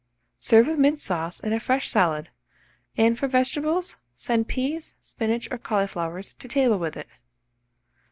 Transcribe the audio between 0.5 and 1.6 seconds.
with mint sauce and a